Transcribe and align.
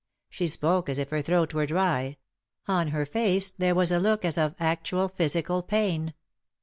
She 0.31 0.47
spoke 0.47 0.89
as 0.89 0.97
if 0.97 1.11
her 1.11 1.21
throat 1.21 1.53
were 1.53 1.67
dry; 1.67 2.17
on 2.67 2.87
her 2.87 3.05
face 3.05 3.51
there 3.51 3.75
was 3.75 3.91
a 3.91 3.99
look 3.99 4.25
as 4.25 4.35
of 4.35 4.55
actual 4.59 5.07
physical 5.07 5.61
pain. 5.61 6.15